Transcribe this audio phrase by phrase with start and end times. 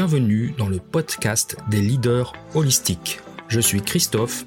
[0.00, 3.20] Bienvenue dans le podcast des leaders holistiques.
[3.48, 4.46] Je suis Christophe,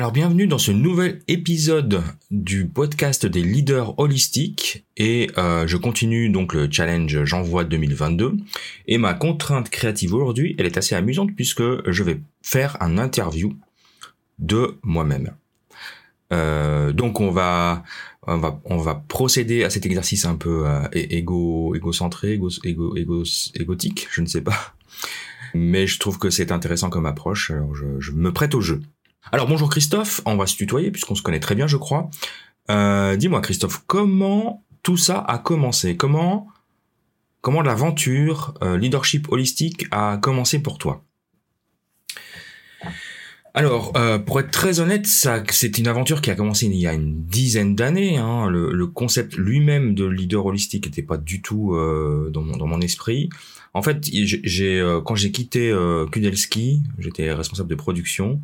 [0.00, 6.30] Alors bienvenue dans ce nouvel épisode du podcast des leaders holistiques et euh, je continue
[6.30, 8.38] donc le challenge J'envoie 2022
[8.86, 13.52] et ma contrainte créative aujourd'hui elle est assez amusante puisque je vais faire un interview
[14.38, 15.34] de moi-même.
[16.32, 17.82] Euh, donc on va
[18.26, 22.96] on va on va procéder à cet exercice un peu euh, égo égocentré égo, égo,
[22.96, 23.22] égo
[23.54, 24.74] égotique je ne sais pas
[25.52, 28.80] mais je trouve que c'est intéressant comme approche alors je, je me prête au jeu.
[29.32, 32.10] Alors bonjour Christophe, on va se tutoyer puisqu'on se connaît très bien je crois.
[32.70, 35.96] Euh, dis-moi Christophe, comment tout ça a commencé?
[35.96, 36.48] Comment
[37.40, 41.04] comment l'aventure euh, leadership holistique a commencé pour toi?
[43.52, 46.92] Alors, euh, pour être très honnête, c'est une aventure qui a commencé il y a
[46.92, 48.16] une dizaine d'années.
[48.16, 48.48] Hein.
[48.48, 51.76] Le, concept lui-même de leader holistique n'était pas du tout
[52.30, 53.28] dans mon esprit.
[53.72, 58.40] En fait, j'ai euh, quand j'ai quitté euh, Kudelski, j'étais responsable de production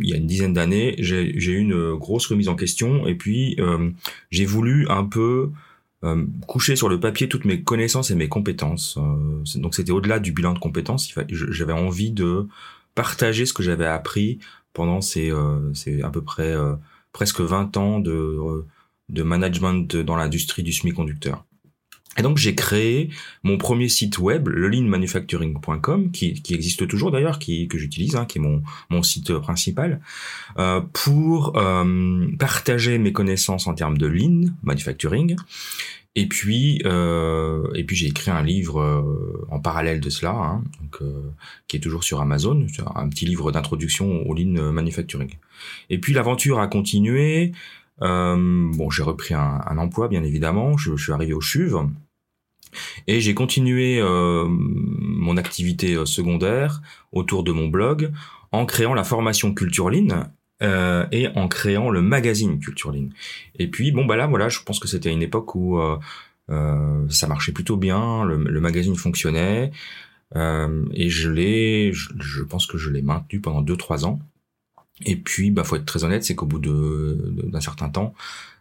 [0.00, 0.94] il y a une dizaine d'années.
[0.98, 3.90] J'ai eu une grosse remise en question et puis euh,
[4.30, 5.50] j'ai voulu un peu
[6.46, 8.98] coucher sur le papier toutes mes connaissances et mes compétences.
[9.54, 11.14] donc c'était au-delà du bilan de compétences.
[11.30, 12.46] J'avais envie de
[12.94, 14.38] partager ce que j'avais appris
[14.74, 15.32] pendant ces,
[15.72, 16.54] ces à peu près
[17.14, 18.38] presque 20 ans de,
[19.08, 21.42] de management dans l'industrie du semi-conducteur.
[22.16, 23.10] Et donc j'ai créé
[23.42, 28.38] mon premier site web, lelinmanufacturing.com, qui, qui existe toujours d'ailleurs, qui que j'utilise, hein, qui
[28.38, 30.00] est mon, mon site principal,
[30.58, 35.36] euh, pour euh, partager mes connaissances en termes de lean manufacturing.
[36.16, 40.62] Et puis euh, et puis j'ai écrit un livre euh, en parallèle de cela, hein,
[40.80, 41.32] donc, euh,
[41.66, 42.64] qui est toujours sur Amazon,
[42.94, 45.30] un petit livre d'introduction au lean manufacturing.
[45.90, 47.52] Et puis l'aventure a continué.
[48.02, 50.76] Euh, bon, j'ai repris un, un, emploi, bien évidemment.
[50.76, 51.88] Je, je suis arrivé au CHUV.
[53.06, 58.12] Et j'ai continué euh, mon activité euh, secondaire autour de mon blog
[58.52, 59.90] en créant la formation Culture
[60.62, 62.94] euh, et en créant le magazine Culture
[63.58, 65.98] Et puis bon bah là voilà, je pense que c'était une époque où euh,
[66.50, 69.72] euh ça marchait plutôt bien, le, magazine fonctionnait
[70.36, 74.20] euh, et je l'ai, je, pense que je l'ai maintenu pendant 2-3 ans.
[75.04, 77.18] Et puis bah faut être très honnête, c'est qu'au bout de
[77.48, 78.14] d'un certain temps,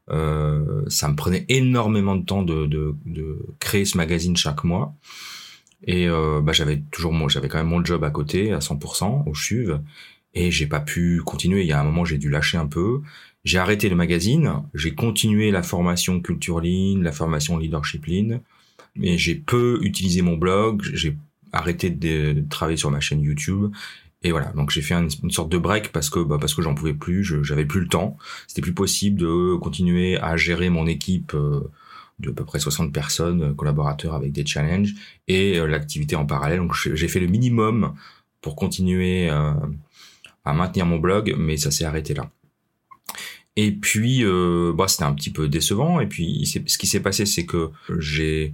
[0.09, 4.95] euh, ça me prenait énormément de temps de, de, de créer ce magazine chaque mois.
[5.85, 9.27] Et euh, bah, j'avais toujours moi, j'avais quand même mon job à côté à 100%
[9.27, 9.79] au CHUV
[10.33, 11.61] et j'ai pas pu continuer.
[11.61, 13.01] Il y a un moment, j'ai dû lâcher un peu.
[13.43, 14.63] J'ai arrêté le magazine.
[14.73, 18.39] J'ai continué la formation Culture Lean, la formation Leadership Lean,
[18.95, 20.81] mais j'ai peu utilisé mon blog.
[20.93, 21.17] J'ai
[21.51, 23.71] arrêté de, de, travailler sur ma chaîne YouTube
[24.23, 26.75] et voilà, donc j'ai fait une, sorte de break parce que bah, parce que j'en
[26.75, 28.17] pouvais plus, j'avais plus le temps,
[28.47, 31.69] c'était plus possible de continuer à gérer mon équipe euh,
[32.19, 34.93] de à peu près 60 personnes, euh, collaborateurs avec des challenges
[35.27, 36.59] et euh, l'activité en parallèle.
[36.59, 37.95] Donc j'ai fait le minimum
[38.39, 42.29] pour continuer à maintenir mon blog, mais ça s'est arrêté là.
[43.55, 44.25] Et puis,
[44.73, 46.01] bah, c'était un petit peu décevant.
[46.01, 47.69] Et puis, ce qui s'est passé, c'est que
[47.99, 48.53] j'ai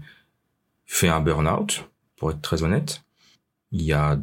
[0.86, 3.04] fait un burn-out, pour être très honnête.
[3.72, 4.19] Il y a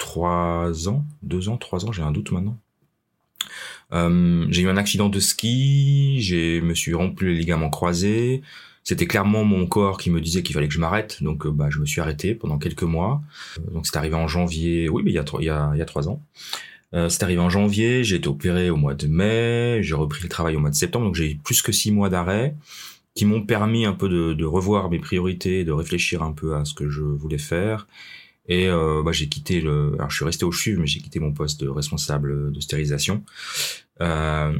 [0.00, 2.58] trois ans, deux ans, trois ans, j'ai un doute maintenant.
[3.92, 8.42] Euh, j'ai eu un accident de ski, j'ai me suis rompu les ligaments croisés.
[8.82, 11.68] C'était clairement mon corps qui me disait qu'il fallait que je m'arrête, donc euh, bah,
[11.70, 13.20] je me suis arrêté pendant quelques mois.
[13.58, 15.84] Euh, donc c'est arrivé en janvier, oui, mais il y a, il il y a
[15.84, 16.22] trois ans.
[16.94, 20.28] Euh, c'est arrivé en janvier, j'ai été opéré au mois de mai, j'ai repris le
[20.28, 22.56] travail au mois de septembre, donc j'ai eu plus que six mois d'arrêt
[23.14, 26.64] qui m'ont permis un peu de, de revoir mes priorités, de réfléchir un peu à
[26.64, 27.86] ce que je voulais faire
[28.46, 29.94] et euh, bah, j'ai quitté le.
[29.94, 33.24] Alors je suis resté au CHUV, mais j'ai quitté mon poste de responsable de stérilisation.
[34.00, 34.52] Euh,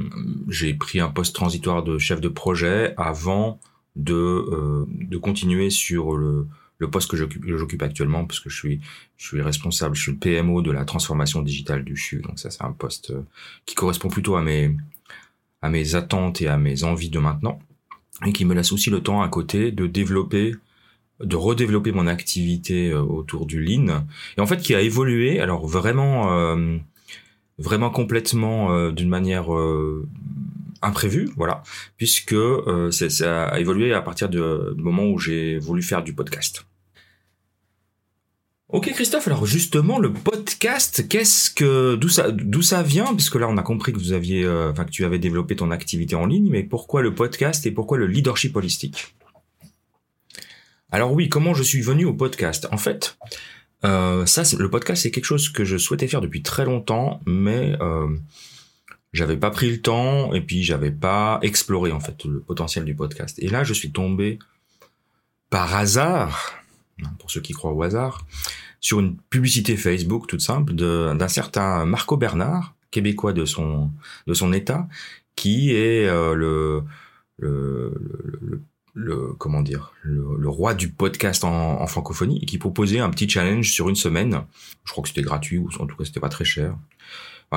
[0.47, 3.59] j'ai pris un poste transitoire de chef de projet avant
[3.95, 6.47] de, euh, de continuer sur le,
[6.81, 8.81] le poste que j'occupe actuellement, parce que je suis,
[9.17, 12.21] je suis responsable, je suis le PMO de la transformation digitale du CHU.
[12.21, 13.21] Donc ça, c'est un poste euh,
[13.65, 14.75] qui correspond plutôt à mes,
[15.61, 17.59] à mes attentes et à mes envies de maintenant,
[18.25, 20.55] et qui me laisse aussi le temps à côté de développer
[21.23, 24.05] de redévelopper mon activité euh, autour du lean.
[24.37, 26.77] Et en fait qui a évolué alors vraiment euh,
[27.57, 29.49] vraiment complètement d'une manière
[30.81, 31.63] imprévu, voilà,
[31.97, 34.39] puisque euh, ça a évolué à partir du
[34.77, 36.65] moment où j'ai voulu faire du podcast.
[38.69, 43.13] Ok Christophe, alors justement le podcast, qu'est-ce que d'où ça vient?
[43.13, 45.71] Puisque là on a compris que vous aviez euh, enfin que tu avais développé ton
[45.71, 49.13] activité en ligne, mais pourquoi le podcast et pourquoi le leadership holistique?
[50.91, 52.67] Alors oui, comment je suis venu au podcast?
[52.71, 53.17] En fait,
[53.85, 57.77] euh, ça le podcast c'est quelque chose que je souhaitais faire depuis très longtemps, mais
[57.81, 58.09] euh,
[59.13, 62.93] j'avais pas pris le temps et puis j'avais pas exploré en fait le potentiel du
[62.93, 63.39] podcast.
[63.39, 64.37] Et là, je suis tombé
[65.49, 66.53] par hasard,
[67.03, 68.25] hein, pour ceux qui croient au hasard,
[68.81, 73.91] sur une publicité Facebook toute simple d'un certain Marco Bernard, québécois de son
[74.27, 74.89] de son état,
[75.37, 76.83] qui est euh, le,
[77.37, 78.61] le, le, le,
[79.37, 83.71] comment dire le, roi du podcast en, en, francophonie et qui proposait un petit challenge
[83.71, 84.43] sur une semaine.
[84.83, 86.75] Je crois que c'était gratuit ou en tout cas c'était pas très cher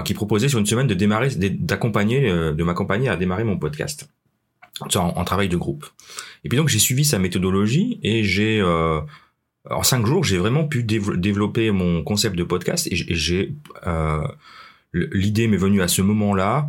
[0.03, 4.09] qui proposait sur une semaine de démarrer, d'accompagner, euh, de m'accompagner à démarrer mon podcast
[4.81, 5.87] en, en, travail de groupe.
[6.43, 9.01] Et puis donc j'ai suivi sa méthodologie et j'ai euh,
[9.71, 13.55] en cinq jours j'ai vraiment pu développer mon concept de podcast et j'ai
[13.87, 14.27] euh,
[14.93, 16.69] l'idée m'est venue à ce moment-là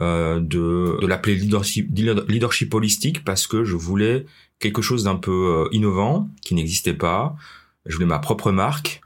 [0.00, 4.26] euh, de, de l'appeler leadership, leadership holistique parce que je voulais
[4.58, 7.36] quelque chose d'un peu euh, innovant qui n'existait pas.
[7.86, 9.00] Je voulais ma propre marque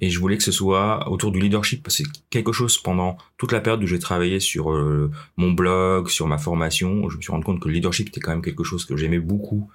[0.00, 3.60] et je voulais que ce soit autour du leadership c'est quelque chose pendant toute la
[3.60, 7.44] période où j'ai travaillé sur euh, mon blog, sur ma formation, je me suis rendu
[7.44, 9.70] compte que le leadership était quand même quelque chose que j'aimais beaucoup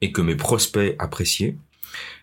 [0.00, 1.56] et que mes prospects appréciaient.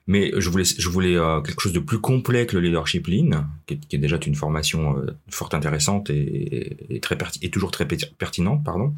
[0.07, 3.45] Mais je voulais, je voulais euh, quelque chose de plus complet que le leadership lean,
[3.65, 8.63] qui est, déjà une formation euh, fort intéressante et, et très et toujours très pertinente,
[8.63, 8.93] pardon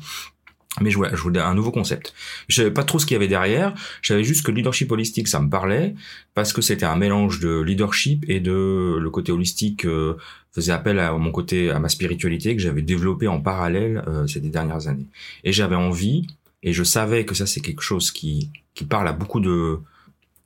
[0.79, 2.13] mais je voulais, je voulais, un nouveau concept.
[2.47, 3.73] Je savais pas trop ce qu'il y avait derrière.
[4.01, 5.95] Je savais juste que leadership holistique, ça me parlait
[6.33, 10.15] parce que c'était un mélange de leadership et de le côté holistique euh,
[10.53, 14.39] faisait appel à mon côté, à ma spiritualité que j'avais développé en parallèle euh, ces
[14.39, 15.07] dernières années.
[15.43, 16.27] Et j'avais envie,
[16.63, 19.79] et je savais que ça c'est quelque chose qui qui parle à beaucoup de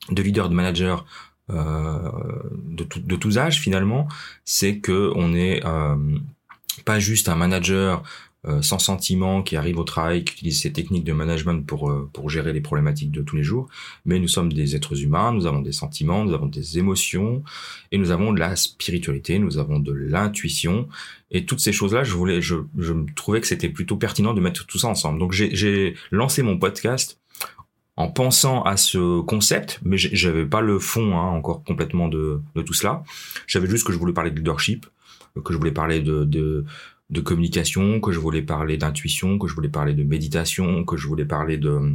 [0.09, 0.97] de leaders, de managers
[1.51, 2.09] euh,
[2.53, 4.07] de, tous âges finalement,
[4.45, 5.95] c'est que on est euh,
[6.85, 8.01] pas juste un manager
[8.47, 12.29] euh, sans sentiment, qui arrive au travail, qui utilise ces techniques de management pour, pour
[12.29, 13.67] gérer les problématiques de tous les jours.
[14.05, 17.43] Mais nous sommes des êtres humains, nous avons des sentiments, nous avons des émotions,
[17.91, 20.87] et nous avons de la spiritualité, nous avons de l'intuition.
[21.31, 24.65] Et toutes ces choses-là, je voulais, je, je trouvais que c'était plutôt pertinent de mettre
[24.65, 25.19] tout ça ensemble.
[25.19, 27.19] Donc j'ai lancé mon podcast
[27.97, 32.61] en pensant à ce concept, mais j'avais pas le fond hein, encore complètement de, de
[32.61, 33.03] tout cela.
[33.47, 34.85] J'avais juste que je voulais parler de leadership,
[35.43, 36.65] que je voulais parler de, de,
[37.09, 41.07] de communication, que je voulais parler d'intuition, que je voulais parler de méditation, que je
[41.07, 41.93] voulais parler de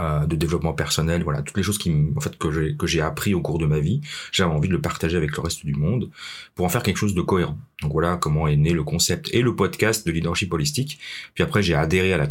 [0.00, 3.00] euh, de développement personnel, voilà, toutes les choses qui, en fait, que j'ai que j'ai
[3.00, 4.00] appris au cours de ma vie,
[4.30, 6.10] j'avais envie de le partager avec le reste du monde
[6.54, 7.58] pour en faire quelque chose de cohérent.
[7.82, 11.00] Donc voilà comment est né le concept et le podcast de leadership holistique.
[11.34, 12.28] Puis après, j'ai adhéré à la,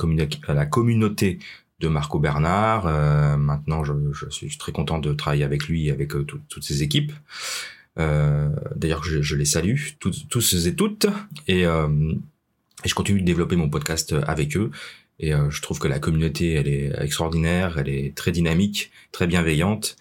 [0.47, 1.39] à la communauté
[1.79, 2.87] de Marco Bernard.
[2.87, 6.63] Euh, maintenant, je, je, suis très content de travailler avec lui et avec euh, toutes
[6.63, 7.11] ses équipes.
[7.99, 11.07] Euh, d'ailleurs, je, je, les salue tous et toutes,
[11.47, 11.87] et, euh,
[12.83, 14.71] et, je continue de développer mon podcast avec eux.
[15.19, 19.25] Et euh, je trouve que la communauté, elle est extraordinaire, elle est très dynamique, très
[19.25, 19.95] bienveillante.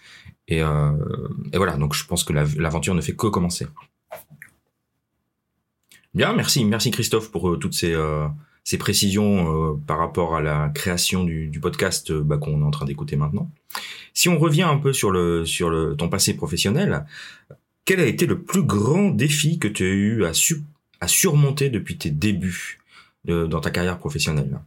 [0.47, 3.67] Et, et voilà, donc je pense que l'aventure ne fait que commencer.
[6.13, 7.93] Bien, merci, merci Christophe pour toutes ces,
[8.67, 12.83] ces précisions par rapport à la création du, du podcast bah, qu'on est en train
[12.83, 13.49] d'écouter maintenant.
[14.13, 17.05] Si on revient un peu sur le sur le ton passé professionnel,
[17.85, 20.31] quel a été le plus grand défi que tu as eu à,
[20.99, 22.81] à surmonter depuis tes débuts
[23.23, 24.59] dans ta carrière professionnelle?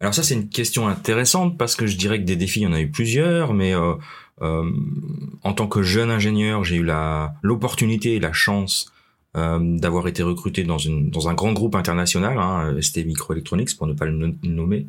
[0.00, 2.66] Alors ça, c'est une question intéressante parce que je dirais que des défis, il y
[2.66, 3.94] en a eu plusieurs, mais euh,
[4.42, 4.70] euh,
[5.42, 8.97] en tant que jeune ingénieur, j'ai eu la l'opportunité et la chance euh,
[9.34, 13.92] d'avoir été recruté dans, une, dans un grand groupe international, hein, ST Microelectronics pour ne
[13.92, 14.86] pas le nommer,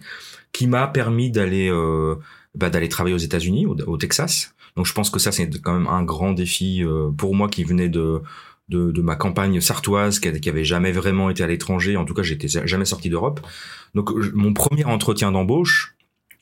[0.51, 2.15] qui m'a permis d'aller euh,
[2.55, 4.55] bah, d'aller travailler aux États-Unis, au, Texas.
[4.75, 7.63] Donc je pense que ça c'est quand même un grand défi euh, pour moi qui
[7.63, 8.22] venait de,
[8.69, 11.96] de, de ma campagne sartoise, qui, qui avait jamais vraiment été à l'étranger.
[11.96, 13.46] En tout cas, j'étais jamais sorti d'Europe.
[13.93, 15.96] Donc mon premier entretien d'embauche,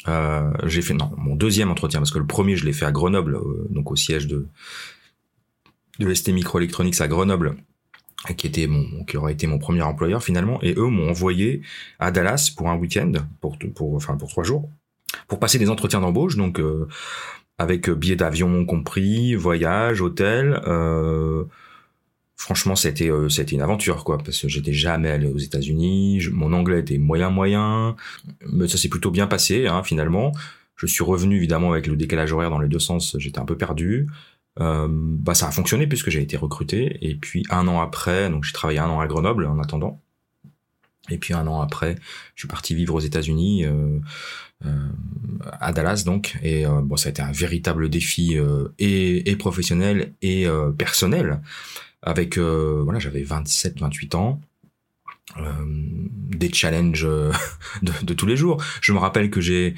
[0.08, 2.92] euh, j'ai fait non mon deuxième entretien parce que le premier je l'ai fait à
[2.92, 4.48] Grenoble, euh, donc au siège de
[6.00, 7.58] de ST Microelectronics à Grenoble
[8.36, 11.62] qui était mon qui aurait été mon premier employeur finalement et eux m'ont envoyé
[12.00, 14.70] à Dallas pour un week-end pour pour enfin pour trois jours
[15.28, 16.62] pour passer des entretiens d'embauche, donc
[17.58, 20.60] avec billets d'avion compris, voyage, hôtel.
[22.36, 26.28] franchement, c'était c'était une aventure quoi, parce que j'étais jamais allé aux États-Unis.
[26.32, 27.96] Mon anglais était moyen moyen,
[28.46, 30.32] mais ça s'est plutôt bien passé hein, finalement.
[30.76, 33.58] Je suis revenu évidemment avec le décalage horaire dans les deux sens, j'étais un peu
[33.58, 34.08] perdu.
[34.60, 38.44] Euh, bah ça a fonctionné puisque j'ai été recruté et puis un an après, donc
[38.44, 40.02] j'ai travaillé un an à Grenoble en attendant.
[41.10, 41.96] Et puis un an après,
[42.36, 44.00] je suis parti vivre aux États-Unis, euh,
[44.66, 44.90] euh,
[45.60, 46.38] à Dallas donc.
[46.42, 50.48] Et euh, bon, ça a été un véritable défi euh, et, et, professionnel et
[50.78, 51.42] personnel.
[52.02, 54.42] Avec voilà, j'avais 27, 28 ans.
[55.36, 57.04] des challenges
[57.82, 58.64] de, de, tous les jours.
[58.82, 59.76] Je me rappelle que j'ai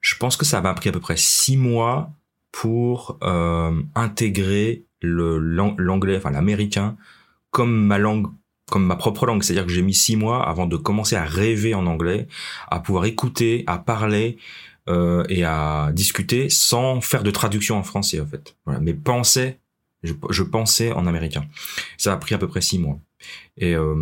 [0.00, 2.12] je pense que ça m'a pris à peu près six mois
[2.54, 6.96] pour euh, intégrer le l'anglais, enfin l'américain,
[7.50, 8.28] comme ma langue,
[8.70, 9.42] comme ma propre langue.
[9.42, 12.28] C'est-à-dire que j'ai mis six mois avant de commencer à rêver en anglais,
[12.70, 14.38] à pouvoir écouter, à parler
[14.88, 18.56] euh, et à discuter sans faire de traduction en français en fait.
[18.66, 19.58] Voilà, mais penser,
[20.04, 21.44] je, je, pensais en américain.
[21.98, 23.00] Ça a pris à peu près six mois.
[23.56, 23.96] Et euh,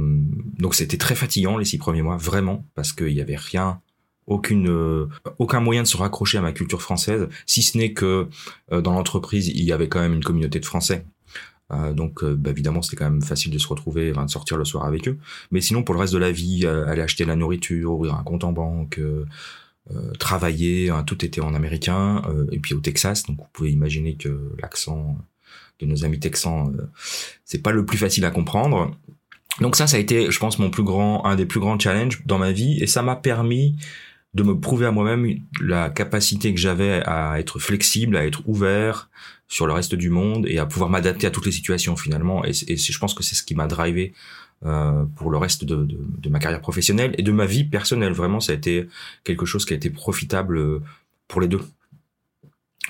[0.59, 3.81] donc c'était très fatigant les six premiers mois, vraiment, parce qu'il y avait rien
[4.27, 5.07] aucune euh,
[5.39, 8.29] aucun moyen de se raccrocher à ma culture française si ce n'est que
[8.73, 11.05] euh, dans l'entreprise il y avait quand même une communauté de français.
[11.73, 14.85] Euh, donc bah, évidemment c'était quand même facile de se retrouver de sortir le soir
[14.85, 15.19] avec eux.
[15.51, 18.45] Mais sinon pour le reste de la vie aller acheter la nourriture ouvrir un compte
[18.45, 19.01] en banque
[20.19, 23.25] travailler hein, tout était en américain et puis au Texas.
[23.25, 25.17] Donc vous pouvez imaginer que l'accent
[25.81, 26.73] de nos amis texans
[27.45, 28.97] c'est pas le plus facile à comprendre.
[29.61, 32.23] Donc ça ça a été je pense mon plus grand un des plus grands challenges
[32.27, 33.77] dans ma vie et ça m'a permis
[34.35, 35.27] de me prouver à moi-même
[35.61, 39.11] la capacité que j'avais à être flexible, à être ouvert
[39.49, 42.45] sur le reste du monde et à pouvoir m'adapter à toutes les situations finalement.
[42.45, 44.15] Et, je pense que c'est ce qui m'a drivé
[44.65, 48.13] euh, pour le reste de, de, ma carrière professionnelle et de ma vie personnelle.
[48.13, 48.89] Vraiment, ça a été
[49.25, 50.83] quelque chose qui a été profitable euh,
[51.29, 51.61] pour les deux.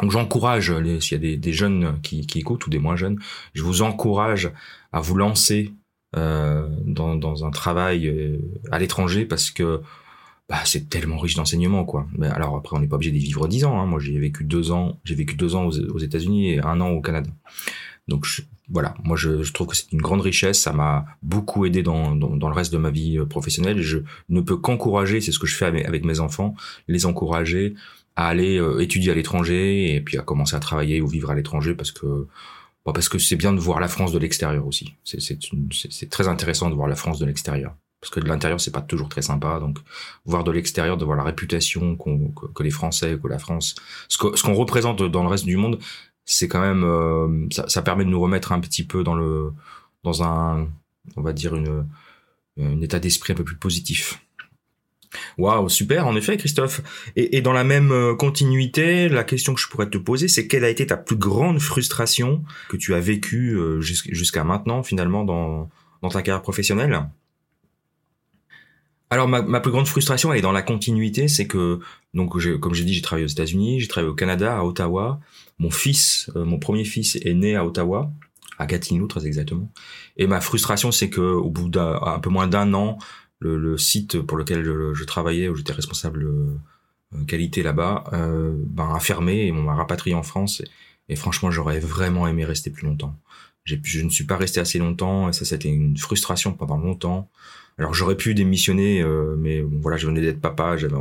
[0.01, 3.19] Donc j'encourage, s'il y a des, jeunes qui, qui, écoutent ou des moins jeunes,
[3.53, 4.51] je vous encourage
[4.93, 5.73] à vous lancer
[6.17, 8.39] euh, dans, dans, un travail euh,
[8.71, 9.81] à l'étranger parce que
[10.53, 12.07] bah, c'est tellement riche d'enseignements quoi.
[12.19, 13.81] Mais alors après on n'est pas obligé d'y vivre dix ans.
[13.81, 13.87] Hein.
[13.87, 17.01] Moi j'ai vécu deux ans, j'ai vécu deux ans aux, États-Unis et un an au
[17.01, 17.31] Canada.
[18.07, 18.27] Donc
[18.69, 20.61] voilà, moi je, je, trouve que c'est une grande richesse.
[20.61, 23.81] Ça m'a beaucoup aidé dans, dans, le reste de ma vie euh, professionnelle.
[23.81, 26.55] Je ne peux qu'encourager, c'est ce que je fais avec, mes enfants,
[26.87, 27.73] les encourager
[28.17, 31.35] à aller euh, étudier à l'étranger et puis à commencer à travailler ou vivre à
[31.35, 32.27] l'étranger parce que
[32.85, 34.93] bah, parce que c'est bien de voir la France de l'extérieur aussi.
[35.03, 38.83] C'est très intéressant de voir la France de l'extérieur parce que de l'intérieur c'est pas
[38.83, 39.61] toujours très sympa.
[39.61, 39.79] Donc
[40.27, 43.77] voir de l'extérieur de voir la réputation que, les Français que la France
[44.09, 45.79] ce qu'on représente dans le reste du monde
[46.25, 49.53] c'est quand même euh, ça, permet de nous remettre un petit peu dans le
[50.03, 50.69] dans un
[51.17, 51.87] on va dire une
[52.61, 54.21] un état d'esprit un peu plus positif.
[55.39, 56.81] Waouh, super, en effet, Christophe.
[57.17, 60.65] Et, dans la même euh, continuité, la question que je pourrais te poser, c'est quelle
[60.65, 65.69] a été ta plus grande frustration que tu as vécue euh, jusqu'à maintenant, finalement, dans
[66.11, 67.09] ta carrière professionnelle?
[69.13, 71.81] Alors ma, plus grande frustration elle est dans la continuité, c'est que
[72.15, 75.21] donc comme j'ai dit j'ai travaillé aux États-Unis, j'ai travaillé au Canada, à Ottawa.
[75.59, 78.11] Mon fils, euh, mon premier fils est né à Ottawa,
[78.59, 79.71] à Gatineau très exactement.
[80.17, 82.97] Et ma frustration c'est que au bout d'un peu moins d'un an,
[83.39, 88.99] le, site pour lequel je, travaillais où j'étais responsable euh, qualité là-bas, euh, ben a
[88.99, 90.63] fermé et on m'a rapatrié en France.
[91.09, 93.17] Et franchement j'aurais vraiment aimé rester plus longtemps.
[93.65, 97.31] Je ne suis pas resté assez longtemps et ça c'était une frustration pendant longtemps.
[97.79, 100.95] Alors j'aurais pu démissionner, euh, mais voilà, je venais d'être papa, j'avais,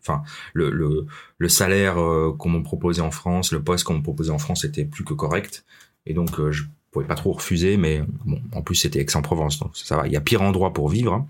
[0.00, 1.06] enfin, le, le,
[1.38, 4.64] le salaire euh, qu'on me proposait en France, le poste qu'on me proposait en France
[4.64, 5.64] était plus que correct,
[6.06, 9.76] et donc euh, je pouvais pas trop refuser, mais bon, en plus c'était Aix-en-Provence, donc
[9.76, 11.26] ça va, il y a pire endroit pour vivre, hein.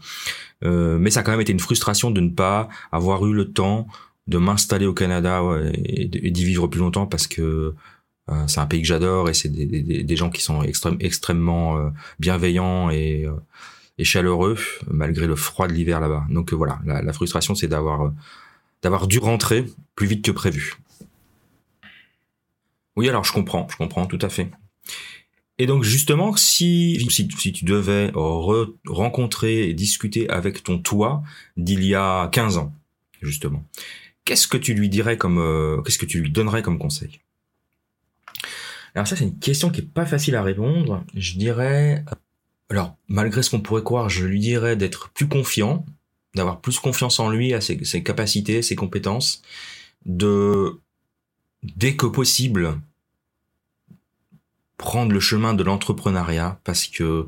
[0.62, 3.88] mais ça a quand même été une frustration de ne pas avoir eu le temps
[4.28, 5.42] de m'installer au Canada
[5.74, 7.74] et d'y vivre plus longtemps parce que
[8.46, 13.26] c'est un pays que j'adore et c'est des, gens qui sont extrême, extrêmement bienveillants et
[13.98, 14.56] et chaleureux
[14.88, 16.26] malgré le froid de l'hiver là-bas.
[16.30, 18.10] Donc euh, voilà, la, frustration c'est d'avoir euh,
[18.82, 20.74] d'avoir dû rentrer plus vite que prévu.
[22.96, 24.50] Oui, alors je comprends, je comprends tout à fait.
[25.58, 31.22] Et donc justement, si, si, tu devais re rencontrer et discuter avec ton toi
[31.56, 32.72] d'il y a 15 ans,
[33.20, 33.64] justement,
[34.28, 37.20] qu'est-ce que tu lui dirais comme, euh, qu'est-ce que tu lui donnerais comme conseil?
[38.94, 41.02] Alors ça, c'est une question qui est pas facile à répondre.
[41.14, 42.04] Je dirais,
[42.68, 45.86] alors, malgré ce qu'on pourrait croire, je lui dirais d'être plus confiant,
[46.34, 49.40] d'avoir plus confiance en lui, à ses, capacités, ses compétences,
[50.04, 50.78] de,
[51.62, 52.78] dès que possible,
[54.76, 57.26] prendre le chemin de l'entrepreneuriat, parce que,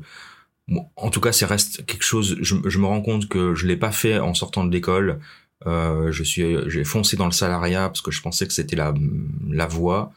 [0.95, 3.91] en tout cas, ça reste quelque chose, je, me rends compte que je l'ai pas
[3.91, 5.19] fait en sortant de l'école,
[5.67, 8.93] Euh, je suis, j'ai foncé dans le salariat parce que je pensais que c'était la
[9.49, 10.11] la voie.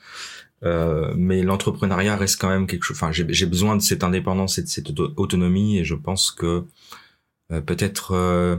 [0.64, 2.96] Euh, mais l'entrepreneuriat reste quand même quelque chose.
[2.96, 6.64] Enfin, j'ai besoin de cette indépendance et de cette autonomie, et je pense que
[7.52, 8.56] euh, peut-être euh,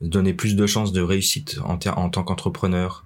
[0.00, 3.04] donner plus de chances de réussite en, en tant qu'entrepreneur.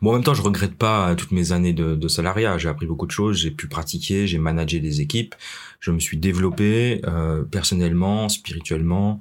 [0.00, 2.56] Bon, en même temps, je regrette pas toutes mes années de, de salariat.
[2.58, 5.34] J'ai appris beaucoup de choses, j'ai pu pratiquer, j'ai managé des équipes,
[5.80, 9.20] je me suis développé euh, personnellement, spirituellement.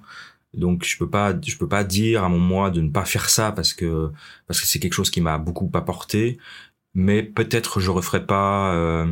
[0.57, 3.29] Donc je peux pas, je peux pas dire à mon moi de ne pas faire
[3.29, 4.11] ça parce que
[4.47, 6.37] parce que c'est quelque chose qui m'a beaucoup apporté
[6.95, 9.05] mais peut-être je referai pas, euh,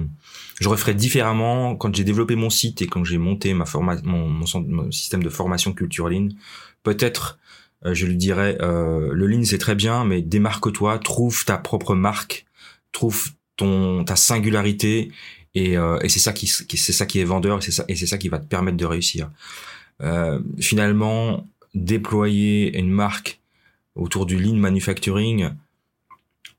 [0.59, 4.91] je referai différemment quand j'ai développé mon site et quand j'ai monté ma formation, mon,
[4.91, 6.09] système de formation culture.
[6.83, 7.37] Peut-être
[7.85, 11.93] euh, je lui dirais, euh, le ligne c'est très bien, mais démarque-toi, trouve ta propre
[11.93, 12.45] marque,
[12.93, 15.11] trouve ton ta singularité
[15.53, 17.95] et, euh, et c'est ça qui, c'est ça qui est vendeur et c'est ça et
[17.95, 19.29] c'est ça qui va te permettre de réussir.
[20.01, 23.39] Euh, finalement, déployer une marque
[23.95, 25.49] autour du lean manufacturing,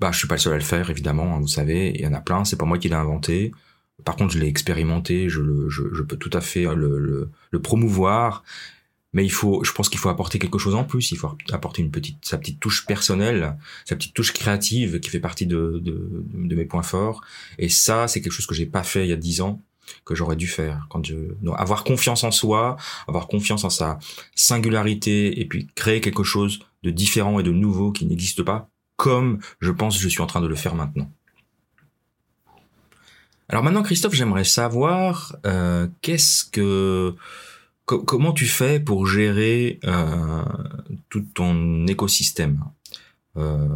[0.01, 1.35] bah, je suis pas le seul à le faire, évidemment.
[1.35, 2.45] Hein, vous savez, il y en a plein.
[2.45, 3.53] C'est pas moi qui l'ai inventé.
[4.05, 5.29] Par contre, je l'ai expérimenté.
[5.29, 5.41] Je,
[6.03, 7.31] peux tout à fait le,
[7.63, 8.45] promouvoir.
[9.13, 11.13] Mais il faut, je pense qu'il faut apporter quelque chose en plus.
[11.13, 11.89] Il faut apporter
[12.23, 16.65] sa petite touche personnelle, sa petite touche créative qui fait partie de, de, de mes
[16.65, 17.23] points forts.
[17.59, 19.63] Et ça, c'est quelque chose que j'ai pas fait il y a dix ans
[20.05, 21.15] que j'aurais dû faire quand je
[21.57, 23.99] avoir confiance en soi avoir confiance en sa
[24.35, 29.39] singularité et puis créer quelque chose de différent et de nouveau qui n'existe pas comme
[29.61, 31.11] je pense que je suis en train de le faire maintenant.
[33.49, 37.15] Alors maintenant, Christophe, j'aimerais savoir euh, qu'est-ce que
[37.85, 40.43] comment tu fais pour gérer euh,
[41.11, 42.65] tout ton écosystème?
[43.37, 43.69] Euh,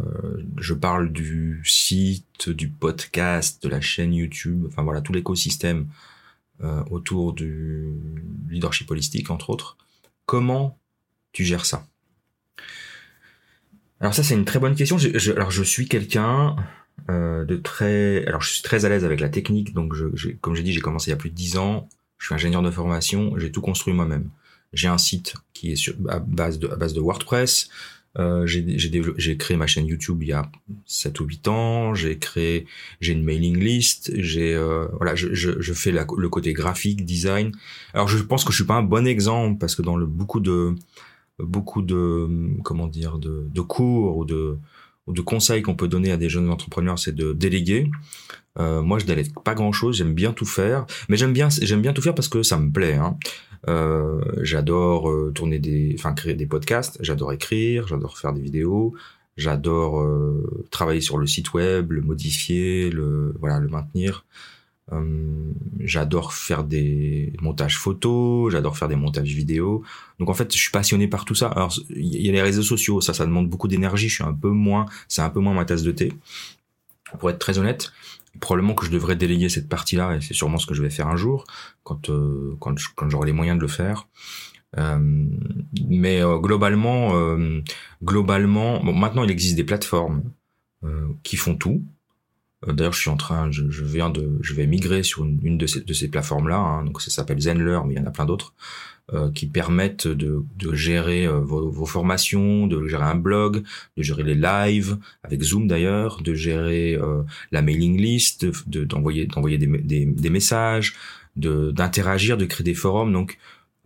[0.57, 5.87] je parle du site, du podcast, de la chaîne YouTube, enfin voilà tout l'écosystème
[6.89, 7.93] autour du
[8.49, 9.77] leadership holistique entre autres.
[10.25, 10.77] Comment
[11.31, 11.87] tu gères ça?
[14.01, 14.97] Alors ça c'est une très bonne question.
[15.35, 16.57] Alors je suis quelqu'un
[17.09, 19.73] euh, de très, alors je suis très à l'aise avec la technique.
[19.73, 21.89] Donc je, comme j'ai dit, j'ai commencé il y a plus de dix ans.
[22.17, 23.37] Je suis ingénieur de formation.
[23.37, 24.29] J'ai tout construit moi-même.
[24.73, 27.69] J'ai un site qui est sur, à base de, à base de WordPress.
[28.17, 30.49] Euh, j'ai créé ma chaîne YouTube il y a
[30.85, 31.93] 7 ou 8 ans.
[31.93, 32.65] J'ai créé,
[33.01, 34.11] j'ai une mailing list.
[34.15, 37.51] J'ai euh, voilà, je, je, je fais le côté graphique, design.
[37.93, 40.39] Alors je pense que je suis pas un bon exemple parce que dans le beaucoup
[40.39, 40.75] de
[41.37, 42.27] beaucoup de
[42.63, 44.57] comment dire de, de cours ou de
[45.09, 47.89] de conseils qu'on peut donner à des jeunes entrepreneurs, c'est de déléguer.
[48.59, 49.97] Euh, moi, je délègue pas grand chose.
[49.97, 52.95] J'aime bien tout faire, mais j'aime bien tout faire parce que ça me plaît.
[52.95, 53.17] Hein.
[53.67, 56.97] Euh, j'adore euh, tourner des, enfin créer des podcasts.
[57.01, 57.87] J'adore écrire.
[57.87, 58.93] J'adore faire des vidéos.
[59.37, 60.05] J'adore
[60.69, 64.25] travailler sur le site web, le modifier, le voilà, le maintenir.
[64.91, 69.83] Euh, j'adore faire des montages photos, j'adore faire des montages vidéo.
[70.19, 71.47] Donc en fait, je suis passionné par tout ça.
[71.47, 74.09] Alors il y a les réseaux sociaux, ça, ça demande beaucoup d'énergie.
[74.09, 76.13] Je suis un peu moins, c'est un peu moins ma tasse de thé.
[77.19, 77.91] Pour être très honnête,
[78.39, 81.07] probablement que je devrais déléguer cette partie-là, et c'est sûrement ce que je vais faire
[81.07, 81.45] un jour,
[81.83, 82.75] quand euh, quand,
[83.09, 84.07] j'aurai les moyens de le faire.
[84.77, 85.27] Euh,
[85.87, 87.13] mais euh, globalement,
[88.03, 90.23] globalement, bon, maintenant il existe des plateformes
[91.23, 91.83] qui font tout.
[92.67, 95.57] Euh, d'ailleurs, je suis en train, je, je, viens de, je vais migrer sur une,
[95.57, 96.57] de ces, de ces plateformes-là.
[96.57, 98.53] Hein, donc, ça s'appelle Zenler, mais il y en a plein d'autres
[99.13, 103.63] euh, qui permettent de, de gérer euh, vos, vos, formations, de gérer un blog,
[103.97, 109.25] de gérer les lives avec Zoom d'ailleurs, de gérer euh, la mailing list, de d'envoyer
[109.25, 110.95] d'envoyer des, des, des, messages,
[111.35, 113.11] d'interagir, de créer des forums.
[113.11, 113.39] Donc,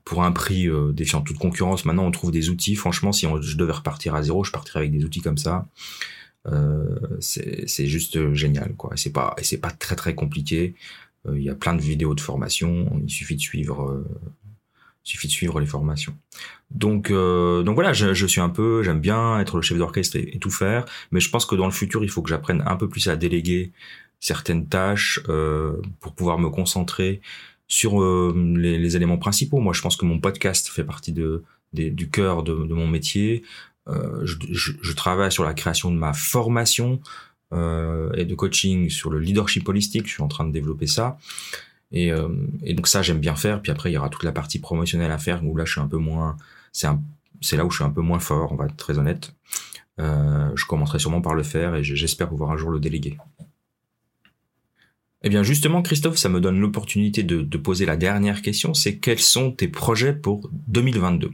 [0.06, 2.76] pour un prix euh, défiant toute concurrence, maintenant on trouve des outils.
[2.76, 5.68] Franchement, si on, je devais repartir à zéro, je partirais avec des outils comme ça.
[6.48, 8.92] Euh, c'est juste génial quoi.
[8.96, 10.76] C'est pas c'est pas très très compliqué.
[11.28, 13.00] Euh, il y a plein de vidéos de formation.
[13.04, 14.06] Il suffit de suivre euh,
[15.06, 16.16] il suffit de suivre les formations.
[16.72, 20.40] Donc, euh, donc voilà, je, suis un peu, j'aime bien être le chef d'orchestre et,
[20.40, 22.88] tout faire, mais je pense que dans le futur, il faut que j'apprenne un peu
[22.88, 23.72] plus à déléguer
[24.20, 27.22] certaines tâches euh, pour pouvoir me concentrer
[27.68, 29.60] sur euh, les, éléments principaux.
[29.60, 33.44] Moi, je pense que mon podcast fait partie de, du cœur de, mon métier.
[33.90, 34.38] Euh, je,
[34.82, 37.02] je, travaille sur la création de ma formation
[37.52, 40.08] euh, et de coaching sur le leadership holistique.
[40.08, 41.18] Je suis en train de développer ça.
[41.92, 42.30] Et, euh,
[42.64, 43.62] et donc ça, j'aime bien faire.
[43.62, 45.82] Puis après, il y aura toute la partie promotionnelle à faire où là, je suis
[45.82, 46.38] un peu moins.
[46.72, 46.88] C'est
[47.42, 49.36] c'est là où je suis un peu moins fort, on va être très honnête.
[50.00, 53.18] Euh, je commencerai sûrement par le faire et j'espère pouvoir un jour le déléguer.
[55.24, 58.98] Eh bien justement, Christophe, ça me donne l'opportunité de, de poser la dernière question, c'est
[58.98, 61.32] quels sont tes projets pour 2022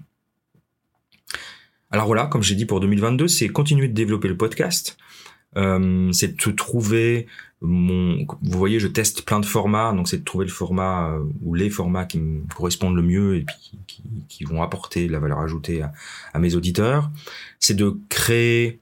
[1.91, 4.97] alors voilà, comme j'ai dit pour 2022, c'est continuer de développer le podcast.
[5.57, 7.25] Euh, c'est de trouver
[7.61, 11.23] mon, vous voyez, je teste plein de formats, donc c'est de trouver le format euh,
[11.41, 15.19] ou les formats qui me correspondent le mieux et puis qui, qui, vont apporter la
[15.19, 15.91] valeur ajoutée à,
[16.33, 17.11] à mes auditeurs.
[17.59, 18.79] C'est de créer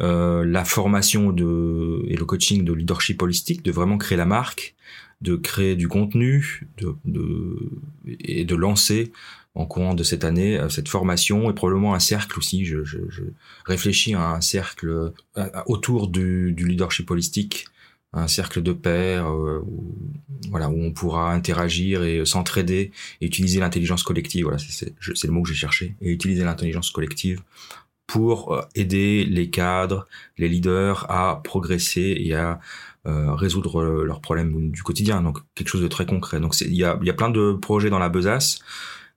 [0.00, 4.74] euh, la formation de, et le coaching de leadership holistique, de vraiment créer la marque,
[5.20, 7.56] de créer du contenu, de, de
[8.06, 9.12] et de lancer
[9.58, 12.64] en courant de cette année euh, cette formation et probablement un cercle aussi.
[12.64, 12.78] Je,
[13.66, 15.12] réfléchis à un cercle
[15.66, 17.66] autour du, leadership holistique
[18.12, 19.94] un cercle de pairs euh, où,
[20.50, 22.90] voilà où on pourra interagir et s'entraider
[23.20, 24.44] et utiliser l'intelligence collective.
[24.44, 25.94] Voilà c'est le mot que j'ai cherché.
[26.00, 27.42] Et utiliser l'intelligence collective
[28.06, 30.06] pour euh, aider les cadres
[30.38, 32.60] les leaders à progresser et à
[33.06, 35.22] euh, résoudre leurs problèmes du quotidien.
[35.22, 36.40] Donc quelque chose de très concret.
[36.40, 38.60] Donc il y a y a plein de projets dans la besace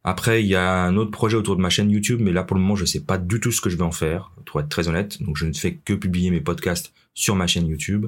[0.03, 2.55] après, il y a un autre projet autour de ma chaîne YouTube, mais là pour
[2.55, 4.69] le moment, je sais pas du tout ce que je vais en faire, pour être
[4.69, 5.21] très honnête.
[5.21, 8.07] Donc, je ne fais que publier mes podcasts sur ma chaîne YouTube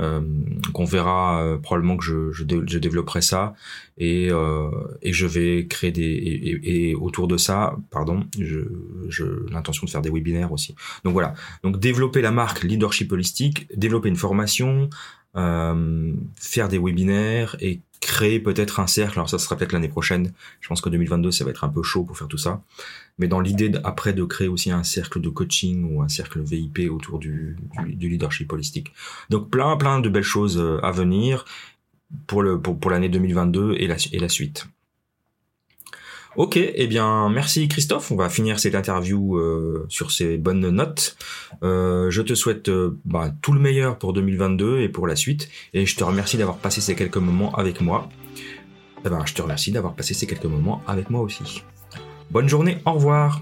[0.00, 0.20] euh,
[0.72, 3.54] qu'on verra euh, probablement que je, je, je, développerai ça.
[3.96, 4.68] Et, euh,
[5.02, 8.58] et je vais créer des et, et, autour de ça pardon je,
[9.08, 10.74] je l'intention de faire des webinaires aussi.
[11.04, 11.34] Donc voilà.
[11.62, 14.90] Donc développer la marque leadership holistique développer une formation
[15.34, 19.18] faire des webinaires et créer peut-être un cercle.
[19.18, 20.32] Alors ça sera peut-être l'année prochaine.
[20.60, 22.62] Je pense qu'en 2022 ça va être un peu chaud pour faire tout ça.
[23.18, 26.90] Mais dans l'idée après de créer aussi un cercle de coaching ou un cercle VIP
[26.90, 28.92] autour du, du, leadership holistique.
[29.30, 31.44] Donc plein plein de belles choses euh, à venir
[32.26, 34.66] pour le pour, pour l'année 2022 et la et la suite.
[36.36, 41.16] Ok, eh bien merci Christophe, on va finir cette interview euh, sur ces bonnes notes.
[41.62, 45.48] Euh, je te souhaite euh, bah, tout le meilleur pour 2022 et pour la suite,
[45.74, 48.08] et je te remercie d'avoir passé ces quelques moments avec moi.
[49.06, 51.62] Eh ben, je te remercie d'avoir passé ces quelques moments avec moi aussi.
[52.32, 53.40] Bonne journée, au revoir